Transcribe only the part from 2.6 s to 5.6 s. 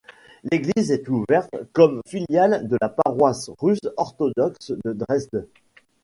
de la paroisse russe-orthodoxe de Dresde.